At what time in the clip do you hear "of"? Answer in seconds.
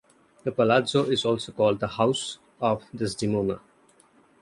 2.59-2.83